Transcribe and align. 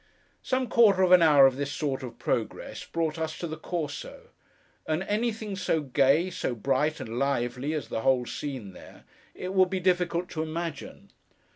Some 0.41 0.65
quarter 0.67 1.03
of 1.03 1.11
an 1.11 1.21
hour 1.21 1.45
of 1.45 1.57
this 1.57 1.71
sort 1.71 2.01
of 2.01 2.17
progress, 2.17 2.83
brought 2.85 3.19
us 3.19 3.37
to 3.37 3.45
the 3.45 3.55
Corso; 3.55 4.29
and 4.87 5.03
anything 5.03 5.55
so 5.55 5.81
gay, 5.81 6.31
so 6.31 6.55
bright, 6.55 6.99
and 6.99 7.19
lively 7.19 7.73
as 7.73 7.89
the 7.89 8.01
whole 8.01 8.25
scene 8.25 8.73
there, 8.73 9.03
it 9.35 9.53
would 9.53 9.69
be 9.69 9.79
difficult 9.79 10.27
to 10.29 10.41
imagine. 10.41 11.11